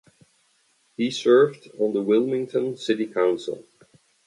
He 0.97 1.11
served 1.11 1.67
on 1.77 1.93
the 1.93 2.01
Wilmington 2.01 2.75
City 2.75 3.05
Council. 3.05 3.63